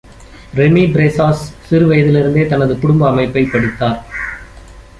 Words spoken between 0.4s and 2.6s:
Remi Presas சிறு வயதிலிருந்தே